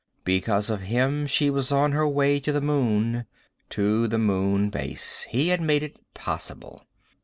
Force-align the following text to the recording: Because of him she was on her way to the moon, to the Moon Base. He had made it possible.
Because 0.23 0.71
of 0.71 0.81
him 0.81 1.27
she 1.27 1.51
was 1.51 1.71
on 1.71 1.91
her 1.91 2.07
way 2.07 2.39
to 2.39 2.51
the 2.51 2.59
moon, 2.59 3.27
to 3.69 4.07
the 4.07 4.17
Moon 4.17 4.71
Base. 4.71 5.27
He 5.29 5.49
had 5.49 5.61
made 5.61 5.83
it 5.83 5.95
possible. 6.15 6.87